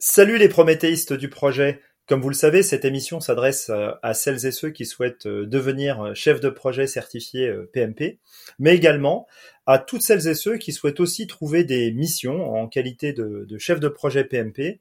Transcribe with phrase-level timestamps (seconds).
[0.00, 1.80] Salut les prométhéistes du projet.
[2.06, 5.44] Comme vous le savez, cette émission s'adresse euh, à celles et ceux qui souhaitent euh,
[5.44, 8.20] devenir euh, chef de projet certifié PMP,
[8.60, 9.26] mais également
[9.66, 13.80] à toutes celles et ceux qui souhaitent aussi trouver des missions en qualité de, chef
[13.80, 14.80] de projet PMP.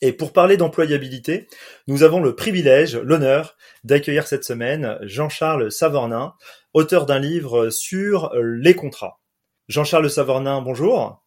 [0.00, 1.46] Et pour parler d'employabilité,
[1.86, 6.36] nous avons le privilège, l'honneur d'accueillir cette semaine Jean-Charles Savornin,
[6.72, 9.20] auteur d'un livre sur les contrats.
[9.68, 11.23] Jean-Charles Savornin, bonjour.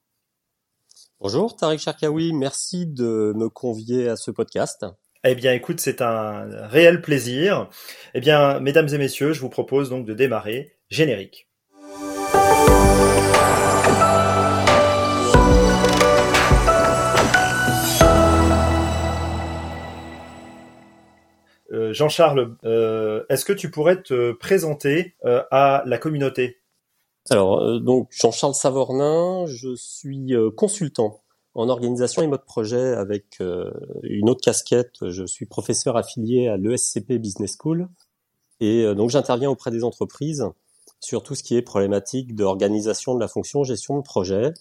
[1.19, 4.85] Bonjour Tariq Charkaoui, merci de me convier à ce podcast.
[5.23, 7.71] Eh bien écoute, c'est un réel plaisir.
[8.13, 11.49] Eh bien, mesdames et messieurs, je vous propose donc de démarrer générique.
[21.71, 26.61] Euh, Jean-Charles, euh, est-ce que tu pourrais te présenter euh, à la communauté?
[27.29, 31.21] Alors, euh, donc Jean-Charles Savornin, je suis euh, consultant
[31.55, 33.71] en organisation et mode projet avec euh,
[34.03, 35.09] une autre casquette.
[35.09, 37.89] Je suis professeur affilié à l'ESCP Business School
[38.59, 40.43] et donc j'interviens auprès des entreprises
[40.99, 44.53] sur tout ce qui est problématique d'organisation de la fonction gestion de projet.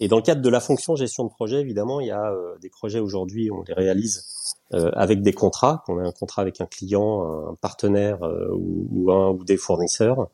[0.00, 2.68] Et dans le cadre de la fonction gestion de projet, évidemment, il y a des
[2.68, 7.22] projets aujourd'hui, on les réalise avec des contrats, on a un contrat avec un client,
[7.48, 8.18] un partenaire
[8.52, 10.28] ou, un ou des fournisseurs.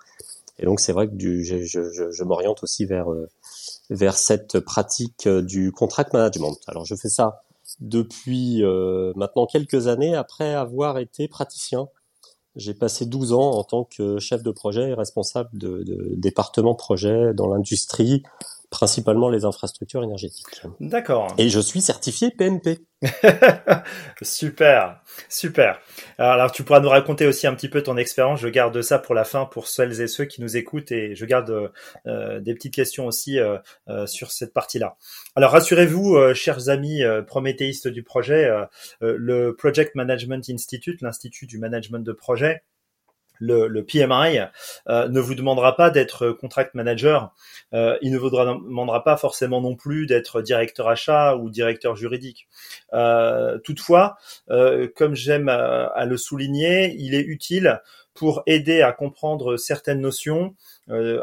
[0.59, 3.29] Et donc c'est vrai que du, je, je, je m'oriente aussi vers euh,
[3.91, 6.57] vers cette pratique euh, du contract management.
[6.67, 7.43] Alors je fais ça
[7.81, 11.89] depuis euh, maintenant quelques années après avoir été praticien.
[12.57, 16.77] J'ai passé 12 ans en tant que chef de projet et responsable de, de département
[16.77, 18.23] projet dans l'industrie
[18.75, 20.63] principalement les infrastructures énergétiques.
[20.81, 21.33] D'accord.
[21.39, 22.81] Et je suis certifié PMP.
[24.23, 25.81] super, super.
[26.19, 28.41] Alors, tu pourras nous raconter aussi un petit peu ton expérience.
[28.41, 31.25] Je garde ça pour la fin pour celles et ceux qui nous écoutent et je
[31.25, 31.71] garde
[32.07, 33.59] euh, des petites questions aussi euh,
[33.89, 34.97] euh, sur cette partie-là.
[35.37, 38.51] Alors rassurez-vous, chers amis prométhéistes du projet,
[39.01, 42.63] le Project Management Institute, l'institut du management de projet,
[43.45, 44.41] le, PMI
[44.89, 47.35] euh, ne vous demandera pas d'être contract manager,
[47.73, 52.49] euh, il ne vous demandera pas forcément non plus d'être directeur achat ou directeur juridique.
[52.93, 54.17] Euh, toutefois,
[54.97, 57.81] comme j'aime à, le souligner, il est utile
[58.15, 60.55] pour aider à comprendre certaines notions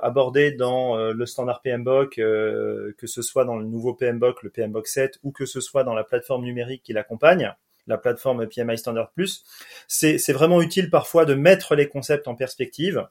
[0.02, 5.20] abordées dans le standard PMBOK, que ce soit dans le nouveau PMBOK, le PMBOK 7,
[5.24, 7.54] ou que ce soit dans la plateforme numérique qui l'accompagne
[7.92, 9.44] la plateforme PMI Standard Plus,
[9.88, 13.06] c'est vraiment utile parfois de mettre les concepts en perspective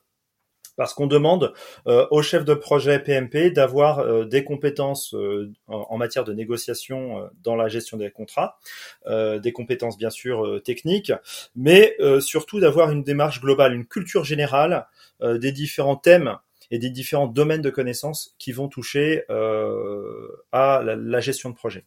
[0.77, 1.53] parce qu'on demande
[1.87, 7.29] euh, aux chefs de projet PMP d'avoir euh, des compétences euh, en, matière de négociation
[7.43, 8.59] dans la gestion des contrats,
[9.07, 11.13] des compétences bien sûr techniques,
[11.55, 14.87] mais surtout d'avoir une démarche globale, une culture générale
[15.23, 16.39] des différents thèmes
[16.71, 21.85] et des différents domaines de connaissances qui vont toucher à la gestion de projet.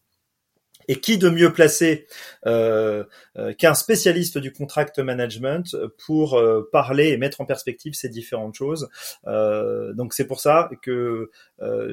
[0.87, 2.07] Et qui de mieux placé
[2.45, 3.03] euh,
[3.37, 8.55] euh, qu'un spécialiste du contract management pour euh, parler et mettre en perspective ces différentes
[8.55, 8.89] choses.
[9.25, 11.31] donc c'est pour ça que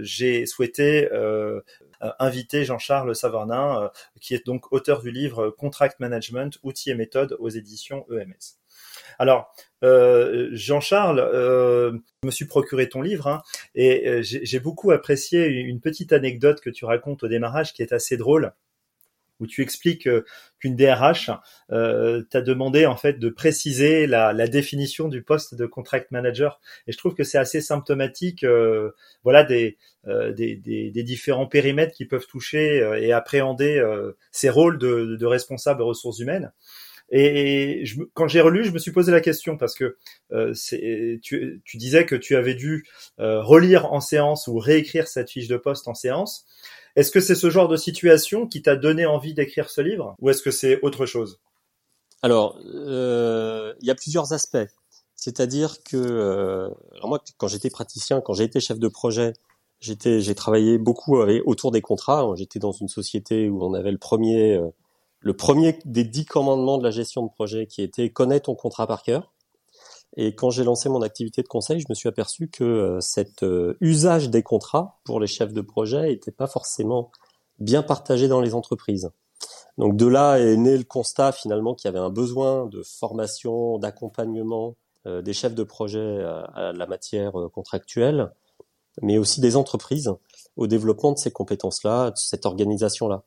[0.03, 1.09] j'ai souhaité
[2.19, 3.91] inviter Jean-Charles Savarnin,
[4.21, 8.59] qui est donc auteur du livre Contract Management, outils et méthodes aux éditions EMS.
[9.19, 13.43] Alors, Jean-Charles, je me suis procuré ton livre hein,
[13.75, 18.17] et j'ai beaucoup apprécié une petite anecdote que tu racontes au démarrage qui est assez
[18.17, 18.53] drôle
[19.41, 20.25] où tu expliques euh,
[20.61, 21.31] qu'une DRH
[21.73, 26.61] euh, t'a demandé en fait de préciser la, la, définition du poste de contract manager.
[26.87, 28.91] Et je trouve que c'est assez symptomatique, euh,
[29.25, 33.83] voilà, des, euh, des, des, des, différents périmètres qui peuvent toucher et appréhender
[34.31, 36.53] ces rôles de, de responsable ressources humaines.
[37.13, 39.97] Et je, quand j'ai relu, je me suis posé la question parce que
[40.33, 40.55] euh,
[41.23, 42.85] tu, tu, disais que tu avais dû
[43.19, 46.47] relire en séance ou réécrire cette fiche de poste en séance.
[46.97, 50.31] Est-ce que c'est ce genre de situation qui t'a donné envie d'écrire ce livre ou
[50.31, 51.41] est-ce que c'est autre chose?
[52.23, 54.59] Alors, euh, il y a plusieurs aspects.
[55.17, 56.69] C'est-à-dire que euh,
[57.05, 59.35] moi, quand j'étais praticien, quand j'ai été chef de projet,
[59.81, 62.27] j'étais, j'ai travaillé beaucoup autour des contrats.
[62.37, 64.69] J'étais dans une société où on avait le premier, euh,
[65.21, 68.87] le premier des dix commandements de la gestion de projet qui était connaître ton contrat
[68.87, 69.33] par cœur.
[70.17, 73.43] Et quand j'ai lancé mon activité de conseil, je me suis aperçu que euh, cet
[73.43, 77.13] euh, usage des contrats pour les chefs de projet n'était pas forcément
[77.59, 79.11] bien partagé dans les entreprises.
[79.79, 83.79] Donc de là est né le constat finalement qu'il y avait un besoin de formation,
[83.79, 84.77] d'accompagnement
[85.07, 86.23] euh, des chefs de projet
[86.55, 88.33] à la matière contractuelle,
[89.03, 90.13] mais aussi des entreprises
[90.57, 93.23] au développement de ces compétences-là, de cette organisation-là.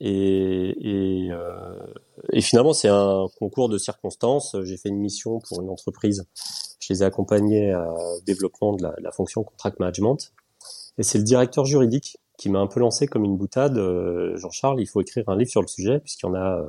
[0.00, 1.76] Et, et, euh,
[2.32, 4.56] et finalement, c'est un concours de circonstances.
[4.64, 6.26] J'ai fait une mission pour une entreprise.
[6.80, 10.32] Je les ai accompagnés au développement de la, fonction contract management.
[10.98, 13.78] Et c'est le directeur juridique qui m'a un peu lancé comme une boutade.
[14.36, 16.62] Jean-Charles, il faut écrire un livre sur le sujet puisqu'il y en a,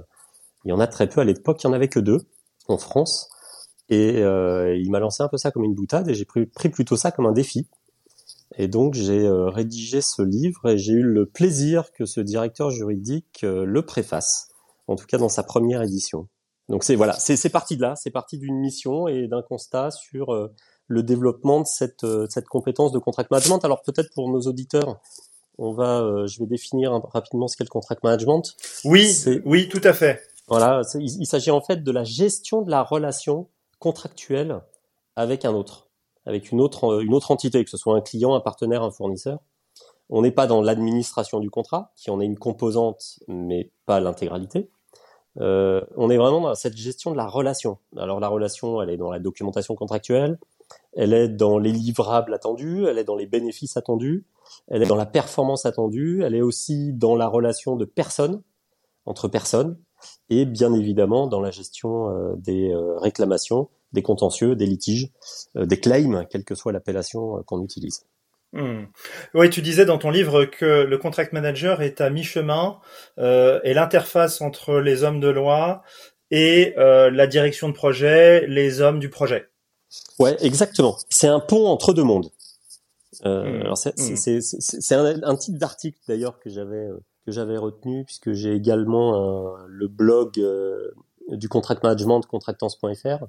[0.66, 1.64] il y en a très peu à l'époque.
[1.64, 2.20] Il y en avait que deux
[2.68, 3.30] en France.
[3.88, 6.98] Et il m'a lancé un peu ça comme une boutade et j'ai pris, pris plutôt
[6.98, 7.68] ça comme un défi.
[8.58, 13.40] Et donc j'ai rédigé ce livre et j'ai eu le plaisir que ce directeur juridique
[13.44, 14.50] le préface,
[14.88, 16.28] en tout cas dans sa première édition.
[16.72, 20.34] Donc c'est voilà, c'est parti de là, c'est parti d'une mission et d'un constat sur
[20.34, 20.54] euh,
[20.88, 23.60] le développement de cette, euh, cette compétence de contract management.
[23.66, 25.02] Alors peut-être pour nos auditeurs,
[25.58, 28.56] on va, euh, je vais définir rapidement ce qu'est le contract management.
[28.86, 30.22] Oui, oui, tout à fait.
[30.48, 33.50] Voilà, il, s'agit en fait de la gestion de la relation
[33.80, 34.62] contractuelle
[35.18, 35.90] avec un autre,
[36.26, 39.40] avec une autre, une autre entité, que ce soit un client, un partenaire, un fournisseur.
[40.10, 44.70] On n'est pas dans l'administration du contrat, qui en est une composante, mais pas l'intégralité.
[45.40, 47.78] Euh, on est vraiment dans cette gestion de la relation.
[47.96, 50.38] Alors la relation, elle est dans la documentation contractuelle,
[50.94, 54.26] elle est dans les livrables attendus, elle est dans les bénéfices attendus,
[54.68, 58.42] elle est dans la performance attendue, elle est aussi dans la relation de personnes
[59.06, 59.78] entre personnes
[60.30, 65.10] et bien évidemment dans la gestion euh, des euh, réclamations, des contentieux, des litiges,
[65.56, 68.06] des claims, quelle que soit l'appellation qu'on utilise.
[68.54, 68.84] Hmm.
[69.34, 72.80] Oui, tu disais dans ton livre que le contract manager est à mi-chemin
[73.18, 75.84] euh, et l'interface entre les hommes de loi
[76.32, 79.48] et euh, la direction de projet, les hommes du projet.
[80.20, 80.98] Ouais, exactement.
[81.10, 82.30] C'est un pont entre deux mondes.
[83.26, 83.76] Euh, hmm.
[83.76, 89.54] C'est un, un, type d'article d'ailleurs que j'avais euh, que j'avais retenu puisque j'ai également
[89.68, 90.92] le blog euh,
[91.30, 93.26] du contract management contractance.fr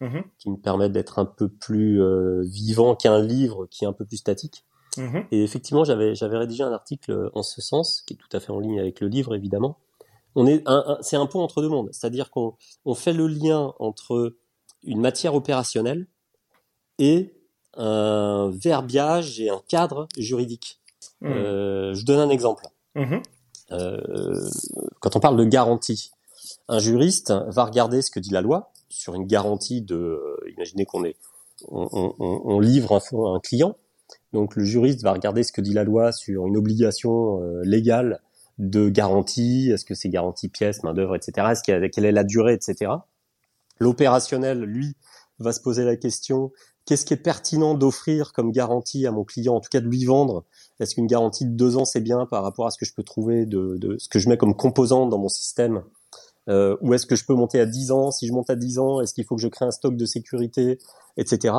[0.00, 0.24] Mhm.
[0.38, 4.04] qui me permet d'être un peu plus euh, vivant qu'un livre qui est un peu
[4.04, 4.64] plus statique.
[4.98, 5.26] Mhm.
[5.30, 8.50] Et effectivement, j'avais j'avais rédigé un article en ce sens, qui est tout à fait
[8.50, 9.78] en ligne avec le livre évidemment.
[10.36, 10.64] On est
[11.00, 12.54] c'est un pont entre deux mondes, c'est-à-dire qu'on
[12.84, 14.34] on fait le lien entre
[14.82, 16.06] une matière opérationnelle
[16.98, 17.34] et
[17.76, 20.80] un verbiage et un cadre juridique.
[21.20, 21.32] Mhm.
[21.32, 22.66] Euh, je donne un exemple.
[23.72, 24.50] Euh,
[25.00, 26.10] quand on parle de garantie,
[26.68, 30.84] un juriste va regarder ce que dit la loi, sur une garantie de, euh, imaginez
[30.84, 31.16] qu'on est,
[31.68, 33.76] on, livre un, un client,
[34.32, 38.20] donc le juriste va regarder ce que dit la loi sur une obligation euh, légale
[38.58, 41.48] de garantie, est-ce que c'est garantie pièce, main d'œuvre, etc.
[41.52, 42.92] Est-ce quelle est la durée, etc.
[43.78, 44.94] L'opérationnel, lui,
[45.40, 46.52] va se poser la question
[46.86, 50.04] qu'est-ce qui est pertinent d'offrir comme garantie à mon client, en tout cas de lui
[50.04, 50.44] vendre?
[50.80, 53.02] Est-ce qu'une garantie de deux ans c'est bien par rapport à ce que je peux
[53.02, 55.82] trouver de, de ce que je mets comme composante dans mon système
[56.48, 58.10] euh, Où est-ce que je peux monter à 10 ans?
[58.10, 60.06] Si je monte à 10 ans, est-ce qu'il faut que je crée un stock de
[60.06, 60.78] sécurité,
[61.16, 61.54] etc.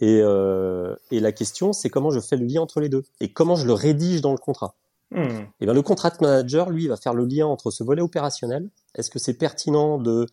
[0.00, 3.04] Et, euh, et la question, c'est comment je fais le lien entre les deux?
[3.20, 4.74] Et comment je le rédige dans le contrat?
[5.14, 5.20] Et
[5.60, 8.68] eh bien le contract manager, lui, va faire le lien entre ce volet opérationnel.
[8.96, 10.26] Est-ce que c'est pertinent de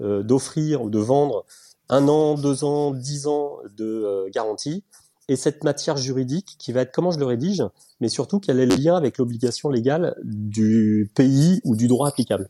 [0.00, 1.44] euh, d'offrir ou de vendre
[1.90, 4.84] un an, deux ans, dix ans de euh, garantie?
[5.28, 7.62] Et cette matière juridique qui va être comment je le rédige,
[8.00, 12.48] mais surtout quel est le lien avec l'obligation légale du pays ou du droit applicable?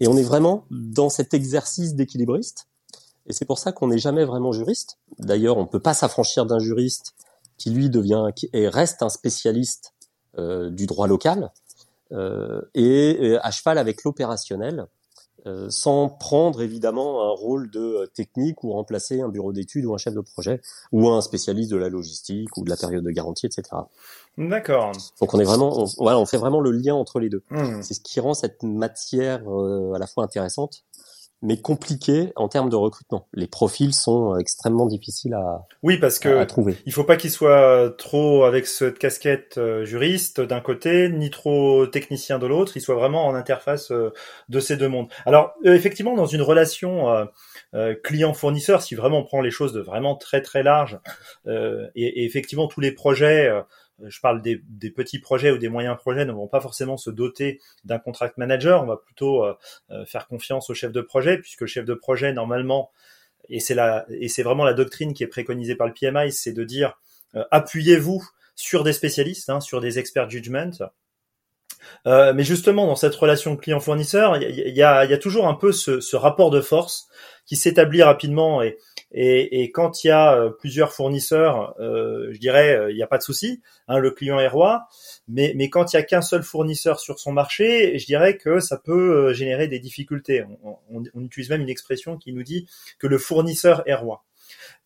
[0.00, 2.66] Et on est vraiment dans cet exercice d'équilibriste.
[3.26, 4.98] Et c'est pour ça qu'on n'est jamais vraiment juriste.
[5.18, 7.14] D'ailleurs, on ne peut pas s'affranchir d'un juriste
[7.58, 9.92] qui lui devient et reste un spécialiste
[10.38, 11.50] euh, du droit local
[12.12, 14.86] euh, et, à cheval avec l'opérationnel,
[15.46, 19.98] euh, sans prendre évidemment un rôle de technique ou remplacer un bureau d'études ou un
[19.98, 20.60] chef de projet
[20.92, 23.62] ou un spécialiste de la logistique ou de la période de garantie, etc.
[24.38, 24.92] D'accord.
[25.20, 27.42] Donc on est vraiment, on, voilà, on fait vraiment le lien entre les deux.
[27.50, 27.82] Hmm.
[27.82, 30.84] C'est ce qui rend cette matière euh, à la fois intéressante,
[31.42, 33.26] mais compliquée en termes de recrutement.
[33.34, 36.76] Les profils sont extrêmement difficiles à oui parce que trouver.
[36.86, 41.88] Il faut pas qu'il soit trop avec cette casquette euh, juriste d'un côté, ni trop
[41.88, 42.76] technicien de l'autre.
[42.76, 44.12] Il soit vraiment en interface euh,
[44.48, 45.08] de ces deux mondes.
[45.26, 47.06] Alors effectivement, dans une relation
[48.04, 51.00] client-fournisseur, si vraiment on prend les choses de vraiment très très large,
[51.46, 51.52] et,
[51.94, 53.62] et, effectivement tous les projets euh,
[54.06, 57.60] je parle des, petits projets ou des moyens projets ne vont pas forcément se doter
[57.84, 58.82] d'un contract manager.
[58.82, 59.54] On va plutôt euh,
[59.90, 62.90] euh, faire confiance au chef de projet, puisque le chef de projet normalement,
[63.48, 66.52] et c'est la et c'est vraiment la doctrine qui est préconisée par le PMI, c'est
[66.52, 66.98] de dire
[67.50, 70.70] appuyez-vous sur des spécialistes, hein, sur des experts judgment.
[72.06, 76.00] mais justement, dans cette relation client-fournisseur, il y a, y a, toujours un peu ce,
[76.00, 77.08] ce rapport de force
[77.46, 78.78] qui s'établit rapidement et,
[79.10, 83.06] et, quand il y a euh, plusieurs fournisseurs, euh, je dirais, euh, il n'y a
[83.06, 84.86] pas de souci, hein, le client est roi.
[85.28, 88.76] Mais, quand il y a qu'un seul fournisseur sur son marché, je dirais que ça
[88.76, 90.44] peut générer des difficultés.
[90.90, 94.24] On, utilise même une expression qui nous dit que le fournisseur est roi.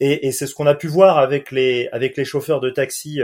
[0.00, 3.21] Et, c'est ce qu'on a pu voir avec les chauffeurs de taxi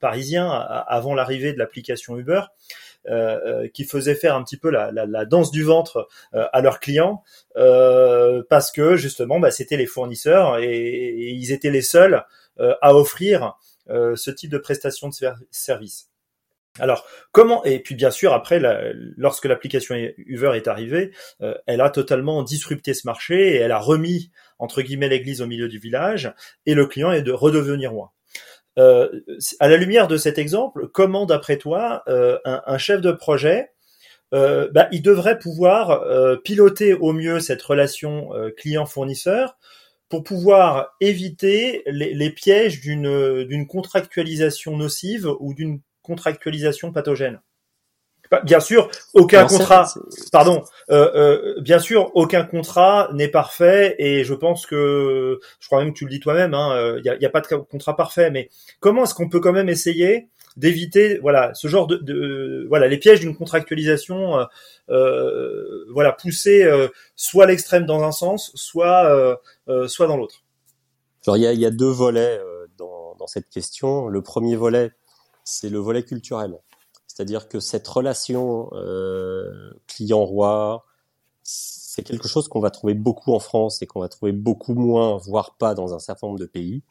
[0.00, 2.42] parisiens avant l'arrivée de l'application Uber.
[3.08, 6.80] Euh, euh, qui faisaient faire un petit peu la, danse du ventre euh, à leurs
[6.80, 7.22] clients
[7.54, 12.26] parce que justement bah, c'était les fournisseurs et, ils étaient les seuls
[12.58, 13.54] à offrir
[13.88, 15.14] ce type de prestation de
[15.50, 16.10] service.
[16.78, 18.60] Alors, comment et puis bien sûr après,
[19.16, 21.12] lorsque l'application Uber est arrivée,
[21.66, 25.68] elle a totalement disrupté ce marché et elle a remis entre guillemets l'église au milieu
[25.68, 26.34] du village
[26.66, 28.12] et le client est de redevenir roi.
[28.78, 29.08] Euh,
[29.58, 33.70] à la lumière de cet exemple, comment d'après toi euh, un, chef de projet
[34.32, 36.04] bah, il devrait pouvoir
[36.44, 39.56] piloter au mieux cette relation client-fournisseur
[40.08, 47.40] pour pouvoir éviter les, pièges d'une contractualisation nocive ou d'une contractualisation pathogène?
[48.30, 49.92] Bah, bien sûr, aucun contrat,
[50.30, 55.82] pardon, euh, euh, bien sûr, aucun contrat n'est parfait et je pense que, je crois
[55.82, 57.96] même que tu le dis toi-même, il hein, n'y euh, a, a, pas de contrat
[57.96, 62.66] parfait, mais comment est-ce qu'on peut quand même essayer d'éviter, voilà, ce genre de, de
[62.68, 64.46] voilà, les pièges d'une contractualisation,
[64.90, 66.70] euh, voilà, poussée
[67.16, 69.40] soit à l'extrême dans un sens, soit
[69.88, 70.44] soit dans l'autre?
[71.26, 72.40] Alors il y a, y a, deux volets
[72.78, 74.06] dans, dans cette question.
[74.08, 74.92] Le premier volet,
[75.42, 76.58] c'est le volet culturel.
[77.20, 80.86] C'est-à-dire que cette relation euh, client-roi,
[81.42, 85.18] c'est quelque chose qu'on va trouver beaucoup en France et qu'on va trouver beaucoup moins,
[85.18, 86.82] voire pas dans un certain nombre de pays.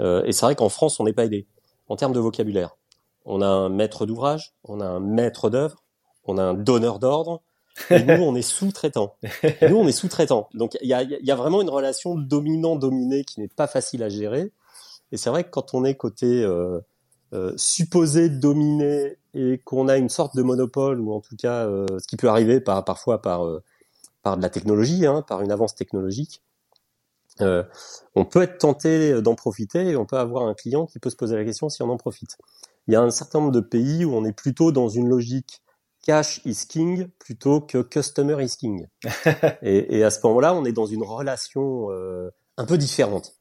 [0.00, 1.46] Euh, et c'est vrai qu'en France, on n'est pas aidé
[1.86, 2.76] en termes de vocabulaire.
[3.26, 5.84] On a un maître d'ouvrage, on a un maître d'œuvre,
[6.24, 7.40] on a un donneur d'ordre,
[7.90, 9.14] et nous, on est sous-traitant.
[9.68, 10.48] Nous, on est sous-traitant.
[10.54, 14.08] Donc, il y a, y a, vraiment une relation dominant-dominé qui n'est pas facile à
[14.08, 14.50] gérer.
[15.12, 16.80] Et c'est vrai que quand on est côté euh,
[17.34, 21.86] euh, supposé dominer et qu'on a une sorte de monopole ou en tout cas euh,
[21.98, 23.60] ce qui peut arriver par, parfois par euh,
[24.22, 26.42] par de la technologie, hein, par une avance technologique,
[27.40, 31.16] on peut être tenté d'en profiter et on peut avoir un client qui peut se
[31.16, 32.38] poser la question si on en profite.
[32.86, 35.60] Il y a un certain nombre de pays où on est plutôt dans une logique
[36.02, 38.86] cash is king plutôt que customer is king.
[39.62, 41.90] et, et, à ce moment-là, on est dans une relation
[42.56, 43.34] un peu différente.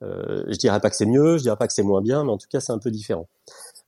[0.00, 0.04] Mm.
[0.04, 2.30] Euh, je dirais pas que c'est mieux, je dirais pas que c'est moins bien, mais
[2.30, 3.28] en tout cas c'est un peu différent.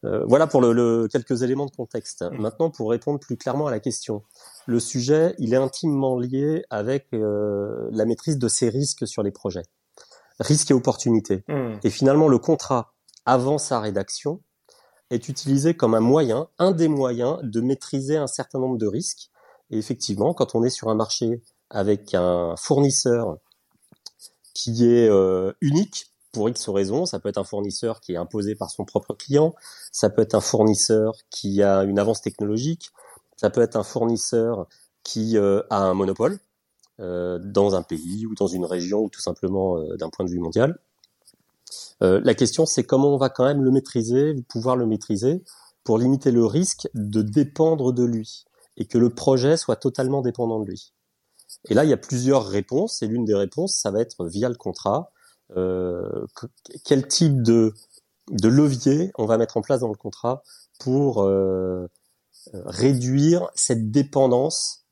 [0.05, 2.23] Euh, voilà pour le, le, quelques éléments de contexte.
[2.23, 2.41] Mmh.
[2.41, 4.23] Maintenant, pour répondre plus clairement à la question,
[4.67, 9.31] le sujet, il est intimement lié avec euh, la maîtrise de ces risques sur les
[9.31, 9.65] projets,
[10.39, 11.45] risques et opportunités.
[11.49, 11.81] Mmh.
[11.85, 12.95] Et finalement, le contrat
[13.27, 14.41] avant sa rédaction
[15.11, 19.31] est utilisé comme un moyen, un des moyens de maîtriser un certain nombre de risques.
[19.71, 23.37] Et effectivement, quand on est sur un marché avec un fournisseur
[24.55, 27.07] qui est euh, unique pour X raisons.
[27.07, 29.55] Ça peut être un fournisseur qui est imposé par son propre client,
[29.93, 32.91] ça peut être un fournisseur qui a une avance technologique,
[33.37, 34.67] ça peut être un fournisseur
[35.03, 36.39] qui euh, a un monopole
[37.01, 40.39] euh, dans un pays ou dans une région ou tout simplement d'un point de vue
[40.39, 40.79] mondial.
[42.01, 45.43] la question, c'est comment on va quand même le maîtriser, pouvoir le maîtriser
[45.85, 48.45] pour limiter le risque de dépendre de lui
[48.77, 50.93] et que le projet soit totalement dépendant de lui.
[51.69, 54.49] Et là, il y a plusieurs réponses, et l'une des réponses, ça va être via
[54.49, 55.13] le contrat.
[55.57, 56.27] Euh,
[56.85, 57.75] quel type de,
[58.31, 60.43] de levier on va mettre en place dans le contrat
[60.79, 61.89] pour euh,
[62.55, 64.85] réduire cette dépendance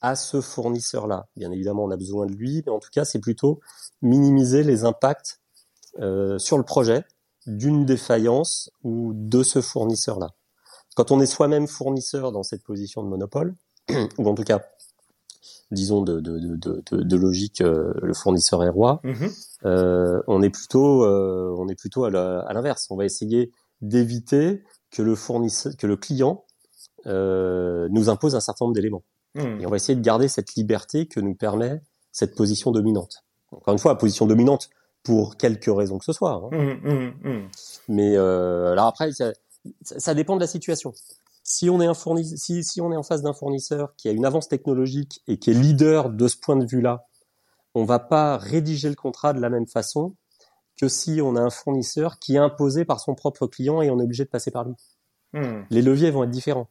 [0.00, 1.28] à ce fournisseur-là?
[1.36, 3.60] Bien évidemment, on a besoin de lui, mais en tout cas, c'est plutôt
[4.02, 5.40] minimiser les impacts
[6.00, 7.04] euh, sur le projet
[7.46, 10.30] d'une défaillance ou de ce fournisseur-là.
[10.94, 13.54] Quand on est soi-même fournisseur dans cette position de monopole,
[14.18, 14.62] ou en tout cas
[15.72, 19.00] disons de, de, de, de logique euh, le fournisseur est roi.
[19.02, 19.30] Mhm.
[19.64, 22.86] Euh, on est plutôt euh, on est plutôt à l'inverse.
[22.90, 26.44] On va essayer d'éviter que le fournisseur que le client
[27.04, 29.02] nous impose un certain nombre d'éléments.
[29.34, 29.60] Mhm.
[29.60, 31.80] Et on va essayer de garder cette liberté que nous permet
[32.12, 33.24] cette position dominante.
[33.50, 34.70] Encore une fois, position dominante
[35.02, 36.48] pour quelques raisons que ce soit.
[36.52, 37.12] Hein.
[37.24, 37.48] Mhm,
[37.88, 39.32] Mais alors après, ça,
[39.82, 40.92] ça, dépend de la situation
[41.52, 44.24] si on est un si, si on est en face d'un fournisseur qui a une
[44.24, 47.06] avance technologique et qui est leader de ce point de vue-là,
[47.74, 50.16] on va pas rédiger le contrat de la même façon
[50.80, 54.00] que si on a un fournisseur qui est imposé par son propre client et on
[54.00, 54.74] est obligé de passer par lui.
[55.34, 55.64] Hmm.
[55.68, 56.68] Les leviers vont être différents.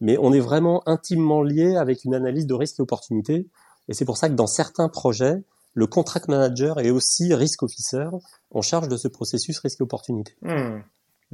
[0.00, 3.48] Mais on est vraiment intimement lié avec une analyse de risque et opportunité.
[3.86, 8.08] Et c'est pour ça que dans certains projets, le contract manager est aussi risk officer
[8.50, 10.36] en charge de ce processus risque et opportunité.
[10.42, 10.80] Hmm.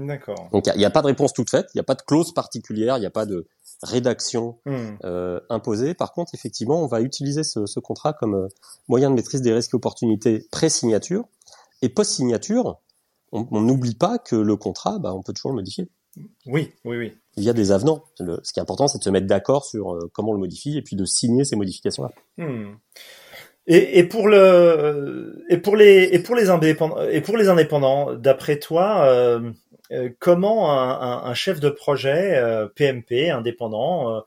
[0.07, 0.49] D'accord.
[0.53, 2.33] Donc il n'y a, pas de réponse toute faite, il n'y a pas de clause
[2.33, 3.47] particulière, il n'y a pas de
[3.83, 4.97] rédaction hmm.
[5.05, 5.95] euh, imposée.
[5.95, 8.49] Par contre, effectivement, on va utiliser ce, ce contrat comme euh,
[8.89, 11.25] moyen de maîtrise des risques et opportunités pré-signature.
[11.83, 12.79] Et post-signature,
[13.33, 15.89] on n'oublie pas que le contrat, bah, on peut toujours le modifier.
[16.47, 17.13] Oui, oui, oui.
[17.37, 18.05] Il y a des avenants.
[18.19, 20.77] ce qui est important, c'est de se mettre d'accord sur euh, comment on le modifie
[20.77, 22.11] et puis de signer ces modifications-là.
[22.37, 22.75] Hmm.
[23.67, 28.15] Et, et, pour le et pour les et pour les indépendants et pour les indépendants,
[28.15, 29.53] d'après toi, euh,
[30.19, 32.41] comment un, chef de projet
[32.77, 34.25] PMP indépendant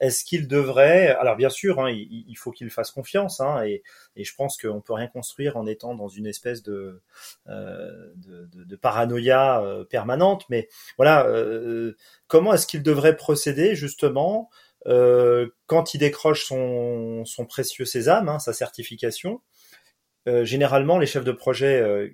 [0.00, 3.82] est-ce qu'il devrait alors bien sûr hein, il, faut qu'il fasse confiance hein, et,
[4.16, 7.02] je pense qu'on peut rien construire en étant dans une espèce de
[7.46, 11.26] de, paranoïa permanente mais voilà
[12.26, 14.48] comment est-ce qu'il devrait procéder justement
[14.84, 19.40] quand il décroche son, son précieux sésame, hein, sa certification,
[20.26, 22.08] généralement, les chefs de projet euh,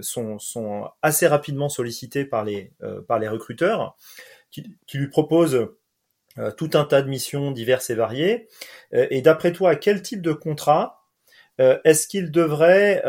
[0.00, 3.96] sont, sont, assez rapidement sollicités par les, euh, par les recruteurs
[4.50, 5.68] qui, qui lui proposent
[6.38, 8.48] euh, tout un tas de missions diverses et variées.
[8.92, 11.00] et d'après toi, quel type de contrat
[11.58, 13.00] est-ce qu'il devrait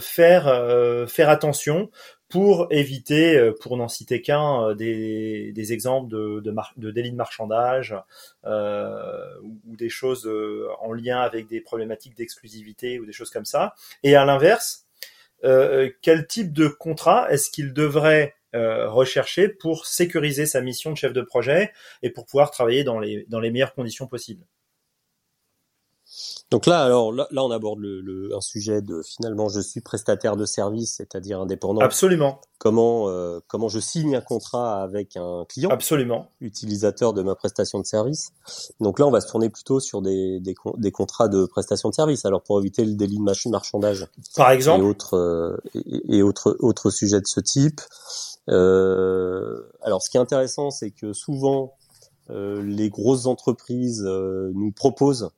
[0.00, 1.90] faire, faire attention
[2.28, 7.10] pour éviter, euh, pour n'en citer qu'un, euh, des, des, exemples de, de, de délits
[7.10, 7.96] de marchandage
[8.44, 13.46] euh, ou, des choses euh, en lien avec des problématiques d'exclusivité ou des choses comme
[13.46, 13.74] ça?
[14.02, 14.87] Et à l'inverse,
[15.44, 20.96] euh, quel type de contrat est-ce qu'il devrait euh, rechercher pour sécuriser sa mission de
[20.96, 24.44] chef de projet et pour pouvoir travailler dans les meilleures conditions possibles?
[26.50, 30.46] Donc là, alors là, on aborde le, un sujet de finalement, je suis prestataire de
[30.46, 31.82] service, c'est-à-dire indépendant.
[31.82, 32.40] Absolument.
[32.58, 35.68] Comment euh, comment je signe un contrat avec un client.
[35.68, 36.30] Absolument.
[36.40, 38.32] Utilisateur de ma prestation de service.
[38.80, 41.94] Donc là, on va se tourner plutôt sur des des, des contrats de prestation de
[41.94, 42.24] service.
[42.24, 44.06] Alors pour éviter le délit de marchandage.
[44.34, 44.82] Par exemple.
[44.82, 47.82] Et autres euh, et, autres autres sujets de ce type.
[48.48, 51.74] Euh, alors ce qui est intéressant, c'est que souvent
[52.30, 55.28] euh, les grosses entreprises nous proposent euh,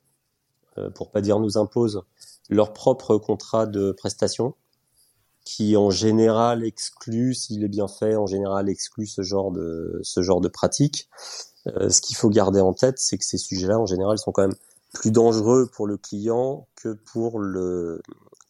[0.95, 2.03] pour pas dire nous imposent,
[2.49, 4.55] leur propre contrat de prestation,
[5.43, 10.21] qui en général exclut, s'il est bien fait, en général exclut ce genre de ce
[10.21, 11.09] genre de pratique.
[11.67, 14.43] Euh, ce qu'il faut garder en tête, c'est que ces sujets-là, en général, sont quand
[14.43, 14.55] même
[14.93, 18.01] plus dangereux pour le client que pour le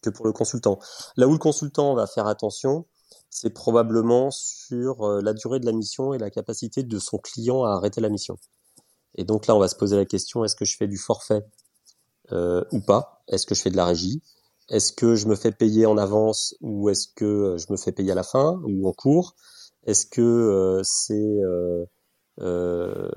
[0.02, 0.80] que pour le consultant.
[1.16, 2.86] Là où le consultant va faire attention,
[3.30, 7.64] c'est probablement sur euh, la durée de la mission et la capacité de son client
[7.64, 8.38] à arrêter la mission.
[9.16, 11.46] Et donc là, on va se poser la question est-ce que je fais du forfait?
[11.46, 11.71] euh,
[12.32, 13.24] ou pas.
[13.28, 14.22] Est-ce que je fais de la régie?
[14.70, 18.14] Est-ce que je me fais payer en avance ou est-ce que je me fais payer
[18.14, 19.36] à la fin ou en cours?
[19.86, 21.40] Est-ce que euh, c'est
[22.40, 23.12] euh,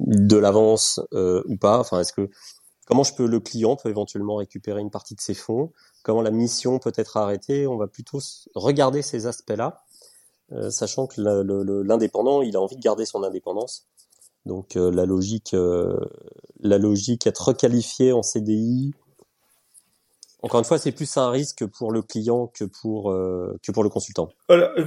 [0.00, 1.78] de l'avance ou pas?
[1.78, 2.30] Enfin, est-ce que
[2.86, 5.72] comment je peux le client peut éventuellement récupérer une partie de ses fonds?
[6.04, 7.66] Comment la mission peut être arrêtée?
[7.66, 8.20] On va plutôt
[8.54, 9.84] regarder ces aspects-là,
[10.70, 13.88] sachant que l'indépendant, il a envie de garder son indépendance
[14.46, 15.98] donc euh, la logique, euh,
[16.60, 18.92] la logique être requalifié en CDI.
[20.42, 23.82] Encore une fois, c'est plus un risque pour le client que pour euh, que pour
[23.82, 24.28] le consultant.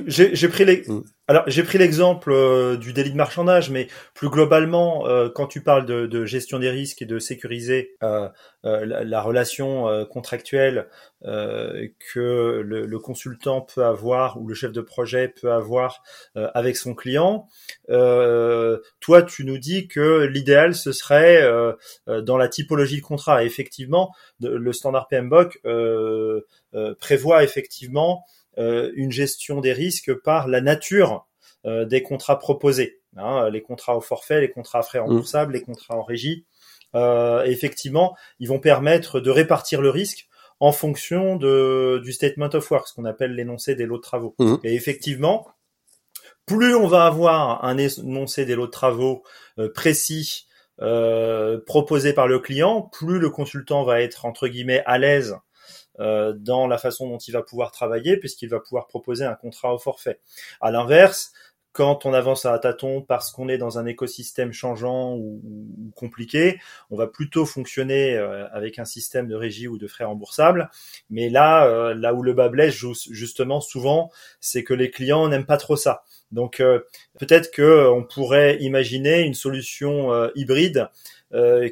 [0.06, 1.04] J'ai pris les, mm.
[1.30, 5.60] Alors, j'ai pris l'exemple euh, du délit de marchandage, mais plus globalement, euh, quand tu
[5.62, 8.30] parles de, gestion des risques et de sécuriser euh,
[8.64, 10.88] la, la, relation contractuelle
[11.22, 16.02] que le, consultant peut avoir ou le chef de projet peut avoir
[16.36, 17.48] avec son client,
[17.88, 21.44] toi, tu nous dis que l'idéal, ce serait
[22.08, 23.44] dans la typologie de contrat.
[23.44, 25.60] Et effectivement, le standard PMBOK
[27.00, 28.26] prévoit effectivement
[28.58, 31.28] une gestion des risques par la nature
[31.66, 33.02] euh, des contrats proposés.
[33.18, 36.46] Hein, les contrats au forfait, les contrats à frais remboursables, les contrats en régie.
[36.96, 40.28] Euh, effectivement, ils vont permettre de répartir le risque
[40.60, 44.36] en fonction de, du statement of work, ce qu'on appelle l'énoncé des lots de travaux.
[44.40, 44.56] Mmh.
[44.64, 45.48] Et effectivement,
[46.46, 49.24] plus on va avoir un énoncé des lots de travaux
[49.74, 50.48] précis
[50.80, 55.38] euh, proposé par le client, plus le consultant va être entre guillemets à l'aise euh,
[56.00, 59.80] dans la façon dont il va pouvoir travailler, puisqu'il va pouvoir proposer un contrat au
[59.80, 60.20] forfait.
[60.62, 61.34] À l'inverse,
[61.78, 65.40] quand on avance à tâtons parce qu'on est dans un écosystème changeant ou,
[65.96, 70.72] compliqué, on va plutôt fonctionner euh, avec un système de régie ou de frais remboursables.
[71.12, 72.74] Mais là, euh, là où le bas blesse
[73.12, 76.04] justement souvent, c'est que les clients n'aiment pas trop ça.
[76.32, 76.64] Donc
[77.20, 80.90] peut-être que on pourrait imaginer une solution hybride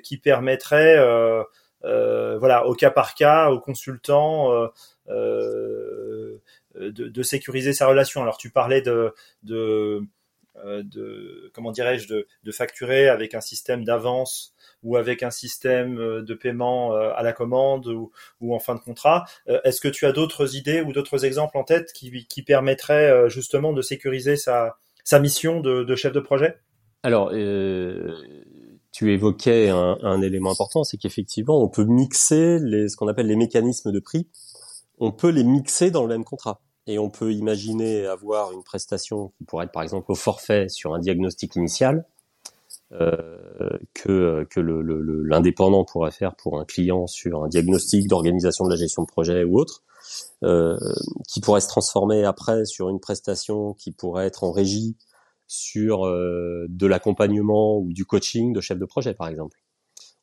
[0.04, 1.44] qui permettrait euh,
[1.82, 4.70] voilà, au cas par cas, au consultant.
[5.10, 6.42] Euh,
[6.76, 8.22] euh, de, de, sécuriser sa relation.
[8.22, 10.02] Alors tu parlais de, de,
[10.66, 16.34] de comment dirais-je, de, de, facturer avec un système d'avance ou avec un système de
[16.34, 18.12] paiement à la commande ou,
[18.42, 19.24] ou en fin de contrat.
[19.64, 23.72] Est-ce que tu as d'autres idées ou d'autres exemples en tête qui, qui permettraient justement
[23.72, 26.58] de sécuriser sa, sa mission de, de chef de projet?
[27.06, 28.12] Alors, euh,
[28.96, 33.28] tu évoquais un, un élément important, c'est qu'effectivement, on peut mixer les, ce qu'on appelle
[33.28, 34.30] les mécanismes de prix.
[35.00, 36.62] On peut les mixer dans le même contrat.
[36.88, 40.94] Et on peut imaginer avoir une prestation qui pourrait être par exemple au forfait sur
[40.94, 42.06] un diagnostic initial,
[42.94, 43.38] euh,
[43.94, 48.78] que, que l'indépendant le, pourrait faire pour un client sur un diagnostic d'organisation de la
[48.78, 49.84] gestion de projet ou autre.
[51.28, 54.96] qui pourrait se transformer après sur une prestation qui pourrait être en régie
[55.48, 59.58] sur de l'accompagnement ou du coaching de chef de projet, par exemple.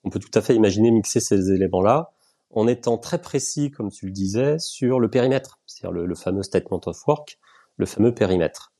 [0.05, 2.13] On peut tout à fait imaginer mixer ces éléments-là
[2.53, 6.81] en étant très précis, comme tu le disais, sur le périmètre, c'est-à-dire le, fameux statement
[6.87, 7.39] of work,
[7.77, 8.73] le fameux périmètre.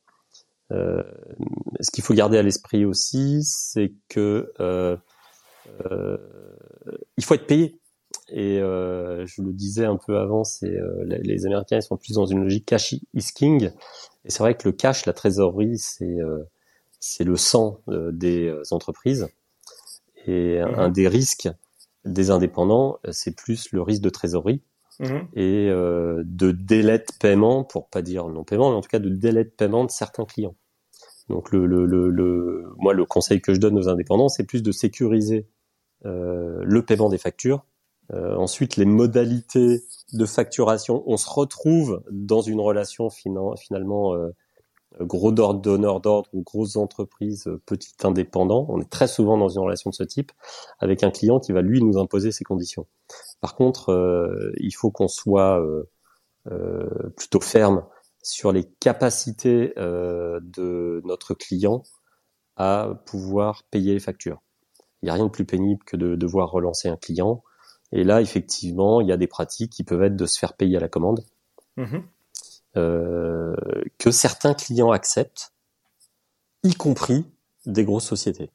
[0.71, 1.03] Euh,
[1.81, 4.95] ce qu'il faut garder à l'esprit aussi, c'est que euh,
[5.91, 6.17] euh,
[7.17, 7.79] il faut être payé.
[8.29, 12.13] Et euh, je le disais un peu avant, c'est euh, les Américains ils sont plus
[12.13, 13.71] dans une logique cash is king.
[14.25, 16.43] Et c'est vrai que le cash, la trésorerie, c'est euh,
[16.99, 19.27] c'est le sang des entreprises.
[20.25, 20.93] Et un mmh.
[20.93, 21.49] des risques
[22.05, 24.61] des indépendants, c'est plus le risque de trésorerie
[24.99, 25.05] mmh.
[25.35, 28.99] et euh, de délai de paiement, pour pas dire non paiement, mais en tout cas
[28.99, 30.55] de délai de paiement de certains clients.
[31.29, 34.71] Donc le, le, le, moi le conseil que je donne aux indépendants, c'est plus de
[34.71, 35.47] sécuriser
[36.05, 37.65] euh, le paiement des factures.
[38.11, 44.29] Euh, ensuite, les modalités de facturation, on se retrouve dans une relation finalement euh,
[45.01, 48.65] gros donneur d'ordre ou grosses entreprises, euh, petites indépendants.
[48.69, 50.31] On est très souvent dans une relation de ce type
[50.79, 52.87] avec un client qui va lui nous imposer ses conditions.
[53.41, 55.89] Par contre, euh, il faut qu'on soit euh,
[57.17, 57.85] plutôt ferme
[58.21, 61.83] sur les capacités de notre client
[62.55, 64.41] à pouvoir payer les factures.
[65.01, 67.43] Il n'y a rien de plus pénible que de devoir relancer un client.
[67.93, 70.77] Et là, effectivement, il y a des pratiques qui peuvent être de se faire payer
[70.77, 71.23] à la commande.
[71.77, 71.99] Mmh
[72.75, 73.55] euh,
[73.99, 75.53] que certains clients acceptent,
[76.63, 77.23] y compris
[77.67, 78.49] des grosses sociétés.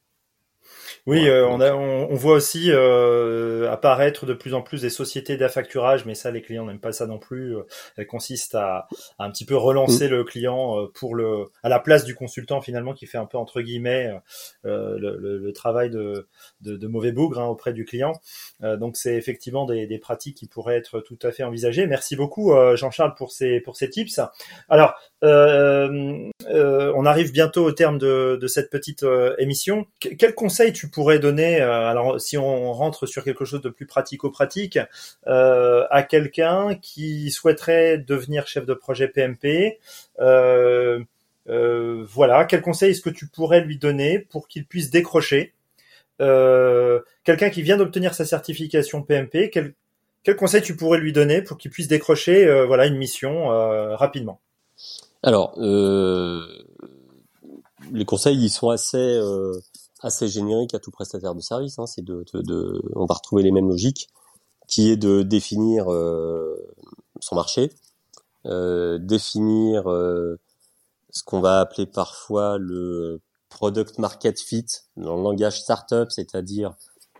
[1.08, 5.38] Oui, euh, on, a, on, voit aussi euh, apparaître de plus en plus des sociétés
[5.38, 7.56] d'affacturage, mais ça, les clients n'aiment pas ça non plus.
[7.96, 10.10] Elle consiste à, un petit peu relancer mm.
[10.10, 13.38] le client euh, pour le, à la place du consultant finalement, qui fait un peu
[13.38, 14.12] entre guillemets
[14.66, 16.28] euh, le, le, le, travail de,
[16.60, 18.12] de, de mauvais bougre hein, auprès du client.
[18.60, 21.86] donc, c'est effectivement des, des, pratiques qui pourraient être tout à fait envisagées.
[21.86, 24.20] Merci beaucoup, Jean-Charles, pour ces pour ces tips.
[24.68, 24.92] Alors,
[25.22, 29.06] on arrive bientôt au terme de, de cette petite
[29.38, 29.86] émission.
[30.00, 33.86] quel conseil tu pourrais donner, euh, alors si on rentre sur quelque chose de plus
[33.86, 34.78] pratico-pratique,
[35.26, 39.78] euh, à quelqu'un qui souhaiterait devenir chef de projet PMP
[40.20, 41.02] euh,
[41.46, 45.54] Voilà, quel conseil est-ce que tu pourrais lui donner pour qu'il puisse décrocher
[46.18, 49.74] Quelqu'un qui vient d'obtenir sa certification PMP, quel,
[50.24, 53.48] quel conseil tu pourrais lui donner pour qu'il puisse décrocher voilà une mission
[53.96, 54.40] rapidement?
[55.22, 55.54] Alors,
[57.92, 59.20] les conseils, ils sont assez
[60.00, 61.78] assez générique à tout prestataire de service.
[61.78, 64.08] Hein, c'est de, de, on va retrouver les mêmes logiques,
[64.66, 66.56] qui est de définir euh,
[67.20, 67.72] son marché,
[68.46, 70.38] euh, définir euh,
[71.10, 76.74] ce qu'on va appeler parfois le product market fit dans le langage startup, c'est-à-dire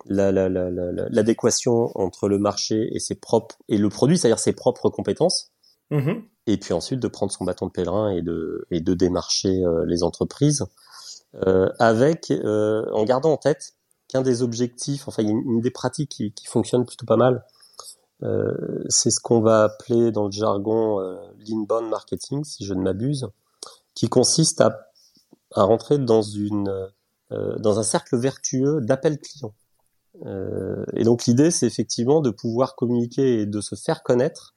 [0.07, 4.91] l'adéquation la, la, entre le marché et ses propres et le produit, c'est-à-dire ses propres
[4.91, 5.51] compétences.
[5.91, 6.23] Mm-hmm.
[6.47, 10.03] Et puis ensuite de prendre son bâton de pèlerin et de, et de démarcher les
[10.03, 10.67] entreprises euh,
[11.79, 13.75] avec euh, en gardant en tête
[14.09, 17.45] qu'un des objectifs, enfin une, des pratiques qui, qui, fonctionne plutôt pas mal,
[18.23, 22.83] euh, c'est ce qu'on va appeler dans le jargon euh, l'inbound marketing, si je ne
[22.83, 23.29] m'abuse,
[23.95, 24.91] qui consiste à,
[25.55, 26.89] à rentrer dans une
[27.31, 29.55] euh, dans un cercle vertueux d'appels clients.
[30.25, 34.55] Euh, et donc l'idée, c'est effectivement de pouvoir communiquer et de se faire connaître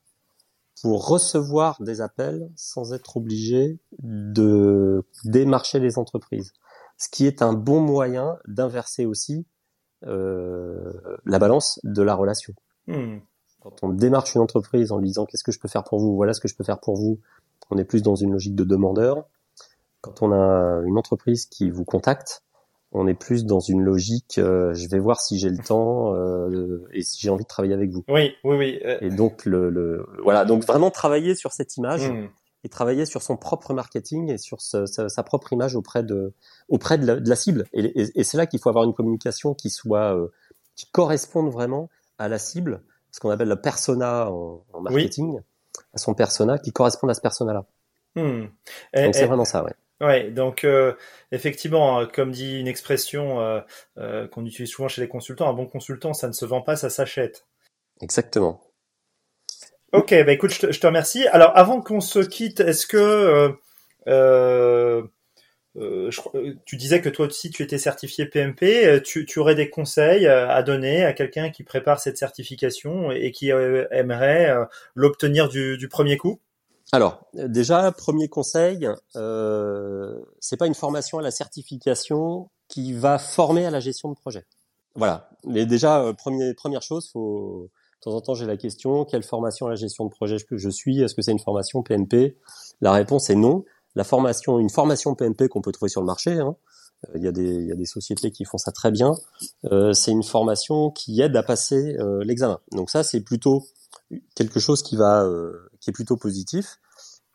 [0.81, 6.53] pour recevoir des appels sans être obligé de démarcher les entreprises
[7.01, 9.47] ce qui est un bon moyen d'inverser aussi
[10.05, 10.93] euh,
[11.25, 12.53] la balance de la relation.
[12.85, 13.17] Hmm.
[13.59, 16.15] Quand on démarche une entreprise en lui disant qu'est-ce que je peux faire pour vous,
[16.15, 17.19] voilà ce que je peux faire pour vous,
[17.71, 19.25] on est plus dans une logique de demandeur.
[20.01, 22.43] Quand on a une entreprise qui vous contacte,
[22.91, 26.87] on est plus dans une logique euh, je vais voir si j'ai le temps euh,
[26.93, 28.03] et si j'ai envie de travailler avec vous.
[28.09, 28.79] Oui, oui, oui.
[29.01, 32.07] Et donc le, le, voilà, donc vraiment travailler sur cette image.
[32.07, 32.27] Hmm
[32.63, 36.33] et travailler sur son propre marketing et sur sa, sa, propre image auprès de
[36.69, 37.65] auprès de la, cible.
[37.73, 40.27] Et, et, c'est là qu'il faut avoir une communication qui soit euh,
[40.75, 45.39] qui corresponde vraiment à la cible, ce qu'on appelle le persona en, marketing,
[45.93, 47.65] à son persona, qui correspond à ce persona-là.
[48.15, 48.45] Hmm.
[48.93, 49.73] Donc c'est vraiment ça, ouais.
[50.01, 50.93] Ouais, donc euh,
[51.31, 53.61] effectivement, hein, comme dit une expression euh,
[53.99, 56.75] euh, qu'on utilise souvent chez les consultants, un bon consultant, ça ne se vend pas,
[56.75, 57.45] ça s'achète.
[58.01, 58.61] Exactement.
[59.93, 61.27] Ok, bah écoute, je te, je te remercie.
[61.27, 63.49] Alors, avant qu'on se quitte, est-ce que euh,
[64.07, 65.03] euh,
[65.77, 69.69] euh euh, tu disais que toi aussi tu étais certifié PMP, tu, tu aurais des
[69.69, 74.53] conseils à donner à quelqu'un qui prépare cette certification et qui aimerait
[74.95, 76.39] l'obtenir du, du, premier coup?
[76.93, 83.65] Alors, déjà, premier conseil, euh, c'est pas une formation à la certification qui va former
[83.65, 84.45] à la gestion de projet.
[84.95, 85.29] Voilà.
[85.45, 87.69] Mais déjà, premier, première chose, faut
[88.01, 91.01] temps en temps, j'ai la question quelle formation à la gestion de projet je suis?
[91.01, 92.37] Est-ce que c'est une formation PMP
[92.81, 93.63] La réponse est non.
[93.95, 96.55] La formation, une formation PMP qu'on peut trouver sur le marché, hein,
[97.09, 99.15] euh, il y, a des, il y a des sociétés qui font ça très bien.
[99.71, 102.59] Euh, c'est une formation qui aide à passer euh, l'examen.
[102.71, 103.65] Donc ça, c'est plutôt
[104.35, 106.79] quelque chose qui va, euh, qui est plutôt positif.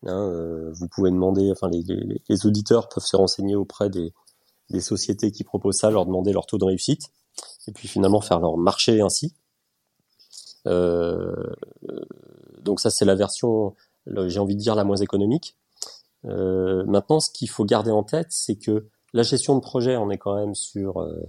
[0.04, 4.12] Hein, euh, vous pouvez demander, enfin les, les, les, auditeurs peuvent se renseigner auprès des,
[4.70, 7.12] des sociétés qui proposent ça, leur demander leur taux de réussite,
[7.66, 9.34] et puis finalement faire leur marché ainsi.
[10.66, 11.32] Euh,
[12.60, 13.74] donc ça, c'est la version,
[14.06, 15.56] j'ai envie de dire, la moins économique.
[16.24, 20.10] Euh, maintenant, ce qu'il faut garder en tête, c'est que la gestion de projet, on
[20.10, 21.22] est quand même sur euh,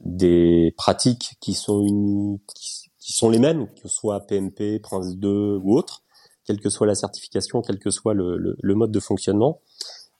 [0.00, 5.56] des pratiques qui sont unies, qui, sont les mêmes, que ce soit PMP, Prince 2
[5.62, 6.02] ou autre,
[6.44, 9.62] quelle que soit la certification, quel que soit le, mode de fonctionnement.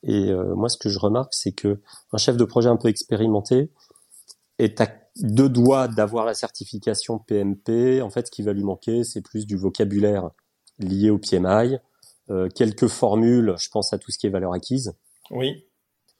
[0.02, 1.80] Et moi, ce que je remarque, c'est que
[2.12, 3.70] un chef de projet un peu expérimenté
[4.58, 4.86] est à
[5.20, 8.00] deux doigts d'avoir la certification PMP.
[8.02, 10.30] En fait, ce qui va lui manquer, c'est plus du vocabulaire
[10.78, 11.78] lié au PMI,
[12.30, 13.54] euh, quelques formules.
[13.58, 14.94] Je pense à tout ce qui est valeur acquise.
[15.30, 15.64] Oui.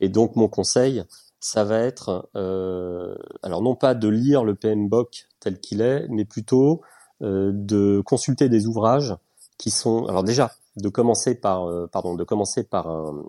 [0.01, 1.05] Et donc, mon conseil,
[1.41, 6.25] ça va être, euh, alors non pas de lire le PMBOK tel qu'il est, mais
[6.25, 6.83] plutôt
[7.23, 9.17] euh, de consulter des ouvrages
[9.57, 13.25] qui sont, alors déjà, de commencer par, euh, pardon, de commencer par un,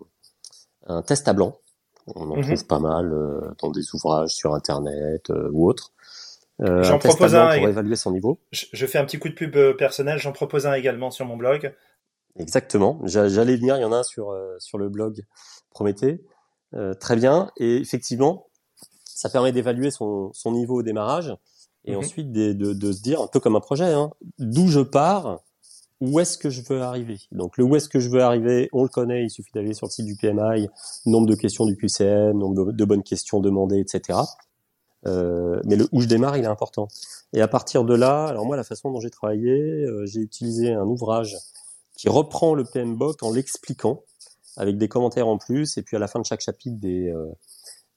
[0.88, 1.58] un test à blanc.
[2.15, 2.43] On en mhm.
[2.43, 5.91] trouve pas mal euh, dans des ouvrages sur Internet euh, ou autres.
[6.62, 8.39] Euh, j'en propose un pour évaluer son niveau.
[8.52, 10.19] Je, fais un petit coup de pub personnel.
[10.19, 11.74] J'en propose un également sur mon blog.
[12.38, 13.00] Exactement.
[13.06, 13.78] J'allais venir.
[13.78, 15.26] Il y en a un sur sur le blog
[15.69, 16.22] Prométhée.
[17.00, 17.52] très bien.
[17.58, 18.48] Et effectivement,
[19.06, 21.34] ça permet d'évaluer son, son niveau au démarrage
[21.86, 22.00] et mhm.
[22.00, 25.39] ensuite de, de, de, se dire un peu comme un projet, hein, d'où je pars
[26.01, 27.19] où est-ce que je veux arriver.
[27.31, 29.88] Donc le où est-ce que je veux arriver, on le connaît, il suffit d'aller sur
[29.88, 30.69] le site du PMI,
[31.05, 34.19] nombre de questions du QCM, nombre de, bonnes questions demandées, etc.
[35.07, 36.88] Euh, mais le où je démarre, il est important.
[37.33, 40.73] Et à partir de là, alors moi, la façon dont j'ai travaillé, euh, j'ai utilisé
[40.73, 41.38] un ouvrage
[41.95, 44.03] qui reprend le PMBOK en l'expliquant,
[44.55, 47.27] avec des commentaires en plus, et puis à la fin de chaque chapitre, des, euh,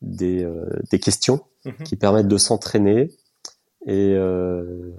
[0.02, 1.84] des, euh, des, questions mhm.
[1.84, 3.10] qui permettent de s'entraîner.
[3.86, 4.92] Et euh,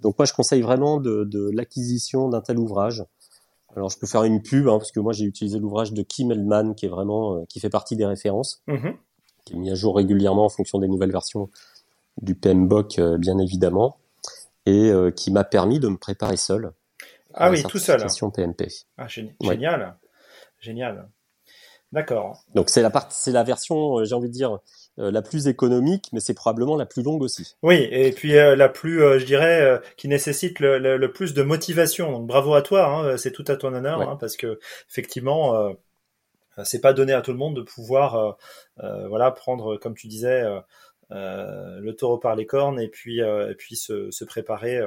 [0.00, 3.04] donc moi, je conseille vraiment de, de l'acquisition d'un tel ouvrage.
[3.76, 6.32] Alors je peux faire une pub hein, parce que moi j'ai utilisé l'ouvrage de Kim
[6.32, 8.94] Eldman qui est vraiment euh, qui fait partie des références, mm-hmm.
[9.44, 11.50] qui est mis à jour régulièrement en fonction des nouvelles versions
[12.22, 13.98] du PMBOK euh, bien évidemment,
[14.66, 16.72] et euh, qui m'a permis de me préparer seul.
[17.34, 18.04] Ah oui, tout seul.
[18.34, 18.68] PMP.
[18.96, 19.96] Ah, génial,
[20.58, 21.08] génial.
[21.92, 22.42] D'accord.
[22.54, 24.58] Donc c'est la partie, c'est la version, j'ai envie de dire,
[24.98, 27.56] euh, la plus économique, mais c'est probablement la plus longue aussi.
[27.62, 31.42] Oui, et puis euh, la plus, euh, je dirais, qui nécessite le, le, plus de
[31.42, 32.10] motivation.
[32.10, 34.58] Donc bravo à toi, hein, c'est tout à ton honneur, hein, parce que
[34.90, 35.72] effectivement,
[36.64, 38.36] c'est pas donné à tout le monde de pouvoir,
[38.76, 40.44] voilà, prendre, comme tu disais.
[41.10, 44.80] le taureau par les cornes et puis et puis se, se préparer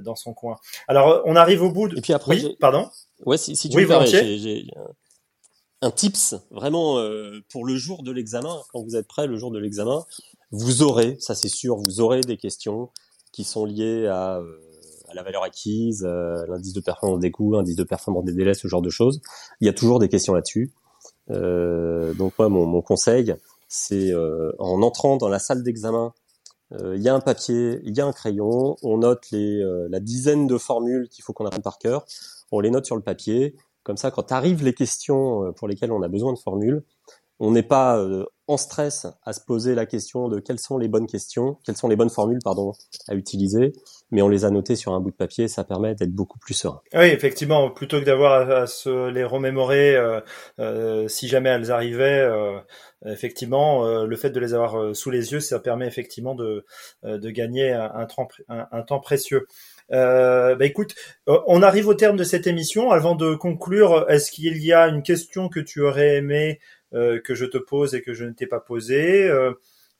[0.00, 0.56] dans son coin.
[0.88, 1.98] Alors on arrive au bout de.
[1.98, 2.88] Et puis après, oui, pardon?
[3.26, 4.66] Ouais, si, si tu oui, veux, j'ai
[5.84, 8.56] un tips vraiment euh, pour le jour de l'examen.
[8.72, 10.04] Quand vous êtes prêt le jour de l'examen,
[10.50, 12.90] vous aurez, ça c'est sûr, vous aurez des questions
[13.32, 14.58] qui sont liées à, euh,
[15.12, 18.66] la valeur acquise, euh, l'indice de performance des coûts, l'indice de performance des délais, ce
[18.66, 19.20] genre de choses.
[19.60, 20.72] Il y a toujours des questions là-dessus.
[21.28, 23.34] donc moi, mon, mon conseil,
[23.68, 24.12] c'est
[24.58, 26.12] en entrant dans la salle d'examen,
[26.72, 30.48] il y a un papier, il y a un crayon, on note les, la dizaine
[30.48, 32.04] de formules qu'il faut qu'on apprenne par cœur,
[32.50, 35.92] on les note sur le papier, comme ça, quand arrivent les questions euh, pour lesquelles
[35.92, 36.84] on a besoin de formules,
[37.38, 40.88] on n'est pas euh, en stress à se poser la question de quelles sont les
[40.88, 42.72] bonnes questions, quelles sont les bonnes formules pardon
[43.08, 43.72] à utiliser,
[44.10, 46.54] mais on les a notées sur un bout de papier, ça permet d'être beaucoup plus
[46.54, 46.80] serein.
[46.94, 50.20] Oui, effectivement, plutôt que d'avoir à, se les remémorer euh,
[50.58, 52.58] euh, si jamais elles arrivaient, euh,
[53.06, 56.64] effectivement, le fait de les avoir sous les yeux, ça permet effectivement de,
[57.02, 58.06] de gagner un,
[58.48, 59.46] un, un temps précieux.
[59.92, 60.94] Euh, bah écoute,
[61.28, 62.90] euh, on arrive au terme de cette émission.
[62.90, 67.34] Avant de conclure, est-ce qu'il y a une question que tu aurais aimé euh, que
[67.34, 69.52] je te pose et que je ne t'ai pas posé euh,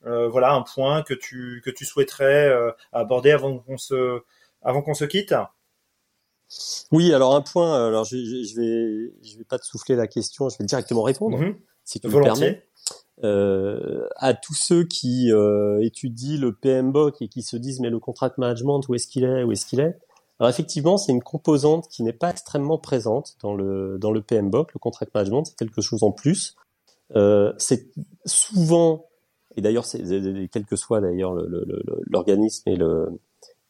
[0.07, 2.53] euh, Voilà, un point que tu que tu souhaiterais
[2.93, 4.21] aborder avant qu'on se
[4.63, 5.35] avant qu'on se quitte.
[6.93, 7.89] Oui, alors un point.
[7.89, 10.49] Alors je, je, vais je vais pas te souffler la question.
[10.49, 11.57] Je vais directement répondre, mm-hmm.
[11.85, 12.33] si tu Volontiers.
[12.33, 12.69] me permets
[13.23, 18.01] euh, à tous ceux qui euh, étudient le PMBOK et qui se disent mais le
[18.01, 19.97] contract management où est-ce qu'il est où est-ce qu'il est?
[20.41, 24.75] Alors effectivement c'est une composante qui n'est pas extrêmement présente dans le dans le PMBOK
[24.75, 26.64] le contract management c'est quelque chose en plus euh,
[27.59, 27.89] c'est
[28.27, 29.07] souvent
[29.57, 29.87] et d'ailleurs
[30.53, 31.35] quel que soit d'ailleurs
[32.07, 32.71] l'organisme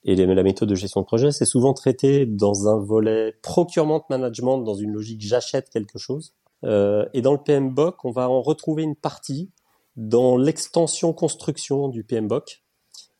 [0.04, 4.58] et la méthode de gestion de projet, c'est souvent traité dans un volet procurement management,
[4.58, 6.34] dans une logique j'achète quelque chose.
[6.64, 9.50] Euh, et dans le PMBOK, on va en retrouver une partie
[9.96, 12.62] dans l'extension construction du PMBOK.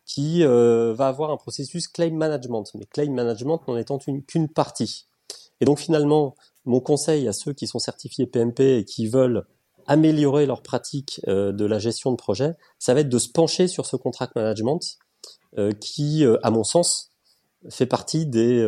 [0.07, 5.07] qui va avoir un processus claim management, mais claim management n'en étant qu'une partie.
[5.61, 9.47] Et donc finalement, mon conseil à ceux qui sont certifiés PMP et qui veulent
[9.87, 13.87] améliorer leur pratique de la gestion de projet, ça va être de se pencher sur
[13.87, 14.99] ce contract management
[15.81, 17.13] qui, à mon sens,
[17.71, 18.67] fait partie des,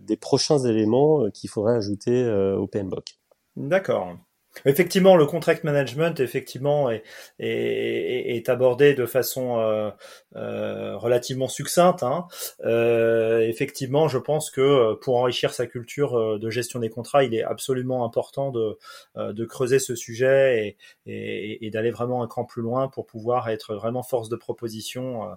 [0.00, 3.18] des prochains éléments qu'il faudrait ajouter au PMBOK.
[3.56, 4.16] D'accord.
[4.64, 7.02] Effectivement, le contract management, effectivement, est,
[7.38, 9.90] est, abordé de façon euh,
[10.36, 12.02] euh, relativement succincte.
[12.02, 12.26] Hein.
[12.64, 17.42] Euh, effectivement, je pense que pour enrichir sa culture de gestion des contrats, il est
[17.42, 18.78] absolument important de,
[19.16, 23.74] de creuser ce sujet et, et, d'aller vraiment un cran plus loin pour pouvoir être
[23.74, 25.28] vraiment force de proposition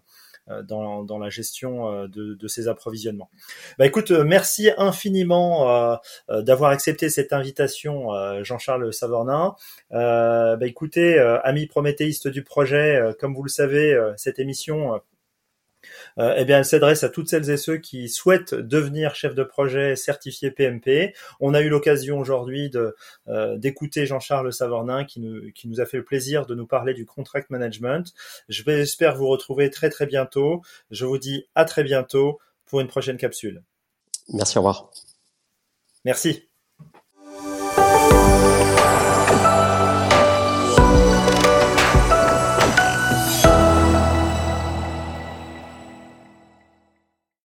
[0.63, 3.29] dans, dans, la gestion euh, de, de, ces approvisionnements.
[3.79, 8.10] Bah écoute, euh, merci infiniment d'avoir accepté cette invitation,
[8.43, 9.55] Jean-Charles Savornin.
[9.91, 15.01] bah écoutez, amis prométhéistes du projet, comme vous le savez, cette émission
[16.17, 19.43] euh, eh bien, elle s'adresse à toutes celles et ceux qui souhaitent devenir chef de
[19.43, 21.13] projet certifié PMP.
[21.39, 22.95] On a eu l'occasion aujourd'hui de
[23.28, 26.93] euh, d'écouter Jean-Charles Savornin qui nous qui nous a fait le plaisir de nous parler
[26.93, 28.13] du contract management.
[28.49, 30.62] Je vais j'espère vous retrouver très très bientôt.
[30.91, 33.62] Je vous dis à très bientôt pour une prochaine capsule.
[34.30, 34.89] Merci, au revoir.
[36.04, 36.47] Merci.